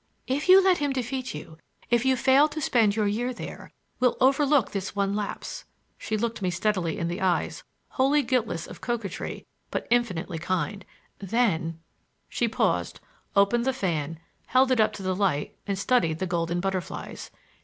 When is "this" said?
4.71-4.95